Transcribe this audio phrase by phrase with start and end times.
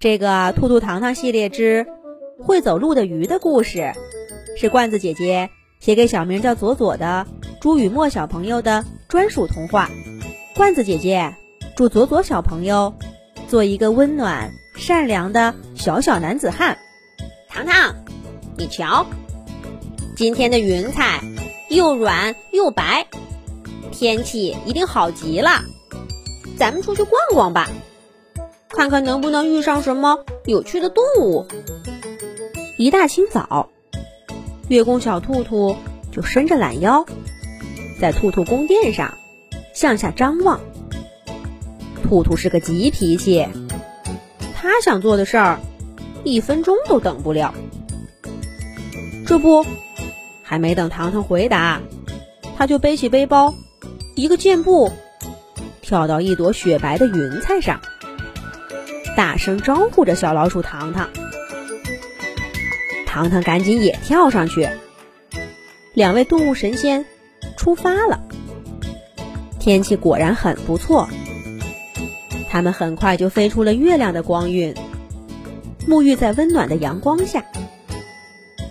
[0.00, 1.86] 这个《兔兔糖糖系列之
[2.42, 3.92] 会走路的鱼》的故事，
[4.56, 7.26] 是罐子姐姐写给小名叫左左的
[7.60, 9.90] 朱雨墨小朋友的专属童话。
[10.56, 11.36] 罐子姐姐
[11.76, 12.94] 祝左左小朋友
[13.46, 16.78] 做一个温暖、善良的小小男子汉。
[17.46, 17.94] 糖糖，
[18.56, 19.04] 你瞧，
[20.16, 21.20] 今天的云彩
[21.68, 23.06] 又软又白，
[23.92, 25.60] 天气一定好极了。
[26.56, 27.68] 咱们出去逛逛吧。
[28.70, 31.46] 看看能不能遇上什么有趣的动物。
[32.76, 33.68] 一大清早，
[34.68, 35.76] 月宫小兔兔
[36.12, 37.04] 就伸着懒腰，
[38.00, 39.18] 在兔兔宫殿上
[39.74, 40.60] 向下张望。
[42.02, 43.46] 兔兔是个急脾气，
[44.54, 45.60] 他想做的事儿，
[46.24, 47.52] 一分钟都等不了。
[49.26, 49.66] 这不，
[50.42, 51.80] 还没等糖糖回答，
[52.56, 53.54] 他就背起背包，
[54.14, 54.90] 一个箭步，
[55.82, 57.80] 跳到一朵雪白的云彩上。
[59.16, 61.10] 大声招呼着小老鼠糖糖，
[63.06, 64.68] 糖糖赶紧也跳上去。
[65.94, 67.04] 两位动物神仙
[67.56, 68.20] 出发了。
[69.58, 71.08] 天气果然很不错，
[72.48, 74.74] 他们很快就飞出了月亮的光晕，
[75.86, 77.44] 沐浴在温暖的阳光下，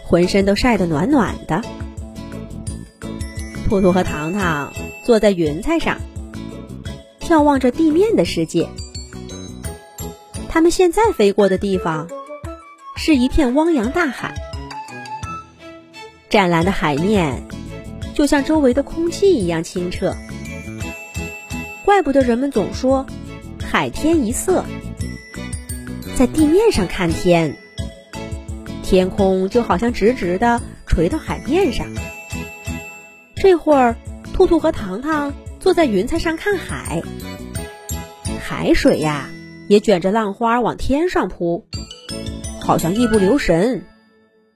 [0.04, 1.62] 浑身都晒得暖暖的。
[3.68, 6.00] 兔兔和糖糖坐在云彩上，
[7.20, 8.68] 眺望着地面的世界。
[10.50, 12.10] 他们现在飞过的地方，
[12.98, 14.34] 是一片汪洋大海，
[16.28, 17.44] 湛蓝的海面
[18.16, 20.16] 就像周围的空气一样清澈。
[21.86, 23.06] 怪不得人们总说
[23.64, 24.66] “海天一色”。
[26.18, 27.56] 在地面上看天，
[28.84, 31.88] 天空就好像直直的垂到海面上。
[33.36, 33.96] 这会儿，
[34.34, 37.02] 兔兔和糖糖坐在云彩上看海，
[38.42, 39.30] 海水呀。
[39.70, 41.68] 也卷着浪花往天上扑，
[42.60, 43.86] 好像一不留神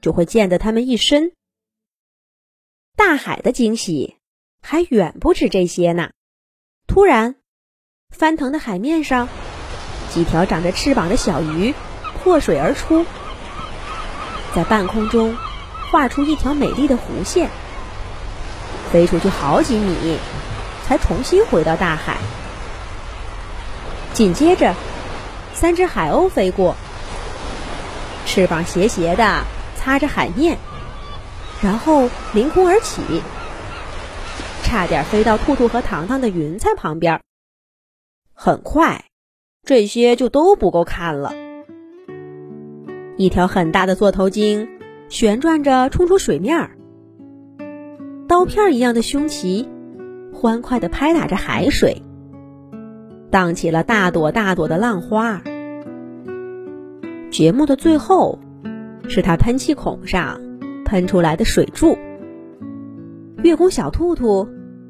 [0.02, 1.34] 就会溅得他们一身。
[2.96, 4.18] 大海的惊喜
[4.60, 6.10] 还远不止这些呢。
[6.88, 7.36] 突然，
[8.10, 9.30] 翻腾的海面上，
[10.10, 11.76] 几条长着翅膀的小鱼
[12.24, 13.06] 破水而出，
[14.56, 15.38] 在半空中
[15.92, 17.52] 画出一条美丽的弧线，
[18.92, 20.18] 飞出去好几米，
[20.88, 22.18] 才重新回到大海。
[24.14, 24.74] 紧接着。
[25.64, 26.76] 三只海鸥飞过，
[28.26, 29.46] 翅膀斜斜的
[29.78, 30.58] 擦着海面，
[31.62, 33.02] 然后凌空而起，
[34.62, 37.22] 差点飞到兔兔和糖糖的云彩旁边。
[38.34, 39.06] 很快，
[39.66, 41.32] 这些就都不够看了。
[43.16, 44.68] 一条很大的座头鲸
[45.08, 46.72] 旋转着冲出水面，
[48.28, 49.70] 刀片一样的胸鳍
[50.34, 52.04] 欢快地拍打着海水，
[53.32, 55.42] 荡起了大朵大朵的浪花。
[57.34, 58.38] 节目的最后，
[59.10, 60.40] 是它喷气孔上
[60.86, 61.98] 喷出来的水柱。
[63.42, 64.48] 月宫小兔兔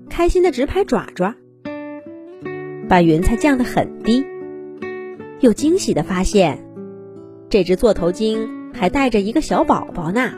[0.09, 1.35] 开心的直拍爪爪，
[2.89, 4.25] 把云彩降得很低，
[5.39, 6.65] 又惊喜的发现，
[7.47, 10.33] 这只座头鲸还带着一个小宝宝呢。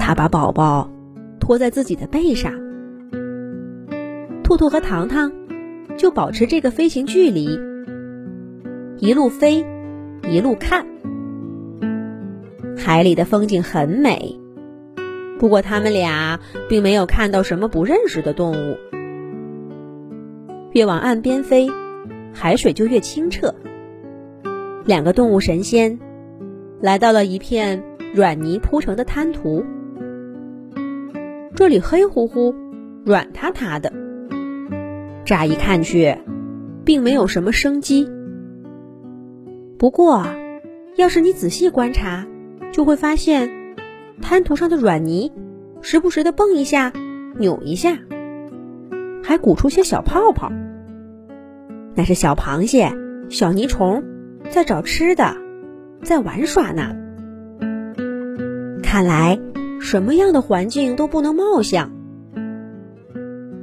[0.00, 0.90] 它把宝宝
[1.38, 2.52] 托在自己的背上，
[4.42, 5.30] 兔兔和糖糖
[5.96, 7.56] 就保持这个飞行距离，
[8.98, 9.64] 一路飞。
[10.28, 10.86] 一路看，
[12.76, 14.38] 海里的风景很美。
[15.38, 16.38] 不过他们俩
[16.68, 18.76] 并没有看到什么不认识的动物。
[20.72, 21.68] 越往岸边飞，
[22.32, 23.54] 海水就越清澈。
[24.84, 25.98] 两个动物神仙
[26.80, 27.82] 来到了一片
[28.14, 29.64] 软泥铺成的滩涂，
[31.54, 32.54] 这里黑乎乎、
[33.04, 33.92] 软塌塌的，
[35.24, 36.16] 乍一看去，
[36.84, 38.08] 并没有什么生机。
[39.80, 40.26] 不过，
[40.96, 42.26] 要是你仔细观察，
[42.70, 43.50] 就会发现，
[44.20, 45.32] 滩涂上的软泥
[45.80, 46.92] 时不时的蹦一下、
[47.38, 47.96] 扭一下，
[49.24, 50.52] 还鼓出些小泡泡。
[51.94, 52.92] 那是小螃蟹、
[53.30, 54.04] 小泥虫
[54.50, 55.34] 在找吃的，
[56.02, 56.94] 在玩耍呢。
[58.82, 59.40] 看来，
[59.80, 61.90] 什么样的环境都不能貌相。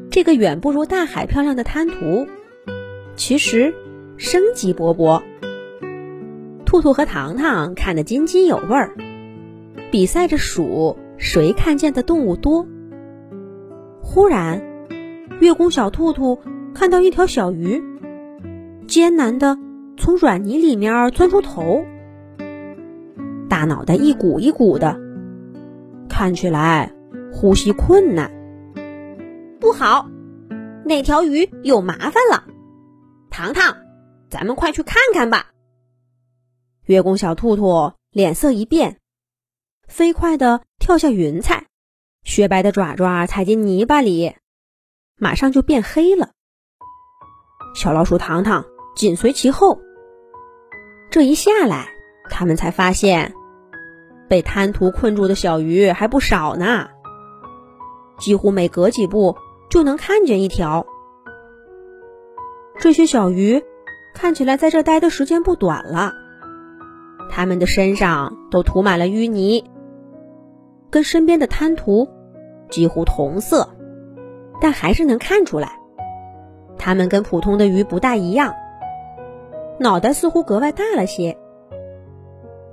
[0.10, 2.26] 这个远不如大海漂亮的滩涂，
[3.16, 3.72] 其实
[4.18, 5.22] 生机勃勃。
[6.78, 8.92] 兔兔和糖糖看得津津有味儿，
[9.90, 12.68] 比赛着数谁看见的动物多。
[14.00, 14.62] 忽然，
[15.40, 16.40] 月宫小兔兔
[16.76, 17.84] 看到一条小鱼，
[18.88, 19.58] 艰难的
[19.98, 21.84] 从软泥里面钻出头，
[23.50, 25.00] 大脑袋一鼓一鼓的，
[26.08, 26.94] 看起来
[27.34, 28.32] 呼吸困难。
[29.60, 30.08] 不好，
[30.86, 32.44] 那条鱼有麻烦了！
[33.32, 33.76] 糖糖，
[34.30, 35.48] 咱们快去看看吧。
[36.88, 39.00] 月宫小兔兔脸色一变，
[39.90, 41.66] 飞快地跳下云彩，
[42.24, 44.38] 雪白的爪爪踩进泥巴里，
[45.18, 46.30] 马上就变黑了。
[47.76, 48.64] 小老鼠糖糖
[48.96, 49.82] 紧随其后。
[51.12, 51.90] 这一下来，
[52.30, 53.34] 他们才发现，
[54.30, 56.88] 被滩涂困住的小鱼还不少呢，
[58.18, 59.36] 几乎每隔几步
[59.70, 60.88] 就能看见一条。
[62.80, 63.62] 这些小鱼
[64.14, 66.14] 看起来在这待的时间不短了，
[67.30, 69.64] 它们的身上都涂满了淤泥，
[70.90, 72.08] 跟身边的滩涂
[72.70, 73.70] 几乎同色，
[74.60, 75.80] 但还是能看出来，
[76.78, 78.54] 它们跟普通的鱼不大一样。
[79.80, 81.38] 脑袋似乎格外大了些，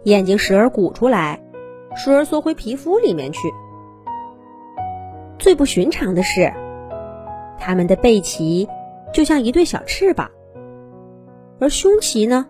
[0.04, 1.42] 眼睛时而鼓出来，
[1.94, 3.40] 时而缩回皮肤里面去。
[5.38, 6.50] 最不寻常的是，
[7.58, 8.66] 它们的背鳍
[9.12, 10.30] 就像一对小翅膀，
[11.60, 12.46] 而胸鳍呢，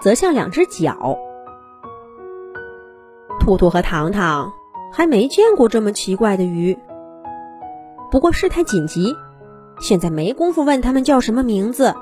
[0.00, 1.16] 则像两只脚。
[3.44, 4.54] 兔兔和糖糖
[4.90, 6.78] 还没见过这么奇怪的鱼，
[8.10, 9.14] 不过事态紧急，
[9.78, 11.94] 现在没工夫问他们叫什么名字。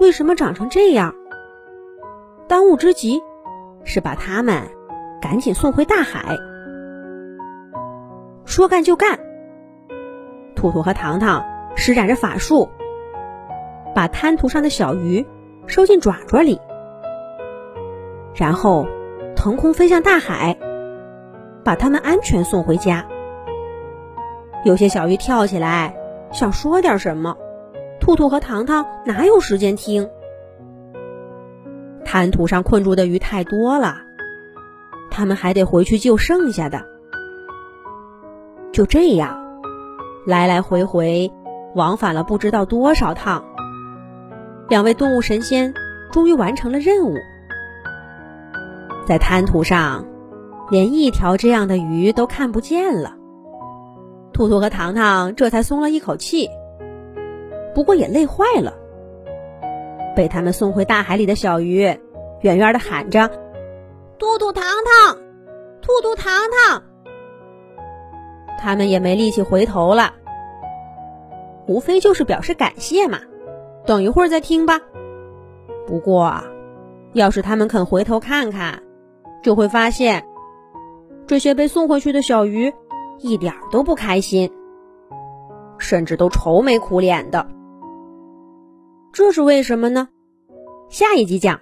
[0.00, 1.14] 为什么长成这样？
[2.48, 3.22] 当务之急
[3.84, 4.64] 是把它们
[5.22, 6.36] 赶紧送回大海。
[8.44, 9.20] 说干就干，
[10.56, 11.44] 兔兔和糖糖
[11.76, 12.68] 施展着法术，
[13.94, 15.24] 把滩涂上的小鱼
[15.68, 16.60] 收进爪爪里，
[18.34, 18.88] 然后
[19.46, 20.58] 腾空飞向大海，
[21.62, 23.06] 把它们安全送回家。
[24.64, 25.94] 有些小鱼跳起来
[26.32, 27.36] 想说点什么。
[28.00, 30.10] 兔兔和糖糖哪有时间听？
[32.04, 33.98] 滩涂上困住的鱼太多了，
[35.12, 36.84] 他们还得回去救剩下的。
[38.72, 39.38] 就这样，
[40.26, 41.30] 来来回回
[41.76, 43.44] 往返了不知道多少趟，
[44.68, 45.72] 两位动物神仙
[46.10, 47.14] 终于完成了任务。
[49.06, 50.04] 在滩涂上，
[50.68, 53.14] 连一条这样的鱼都看不见了。
[54.32, 56.50] 兔兔和糖糖这才松了一口气。
[57.72, 58.74] 不过也累坏了，
[60.16, 61.82] 被他们送回大海里的小鱼，
[62.40, 63.30] 远远的喊着
[64.18, 65.16] ：“兔兔糖糖，
[65.80, 66.82] 兔兔糖糖。”
[68.58, 70.14] 他们也没力气回头了，
[71.68, 73.20] 无非就是表示感谢嘛。
[73.84, 74.80] 等一会儿再听吧。
[75.86, 76.42] 不过，
[77.12, 78.82] 要是他们肯回头看看，
[79.46, 80.26] 就会发现，
[81.24, 82.74] 这些被送回去的小鱼
[83.20, 84.50] 一点都不开心，
[85.78, 87.46] 甚至都愁眉苦脸的。
[89.12, 90.08] 这是为什么呢？
[90.88, 91.60] 下一集讲。